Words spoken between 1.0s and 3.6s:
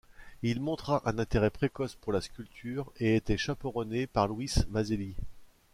un intérêt précoce pour la sculpture et était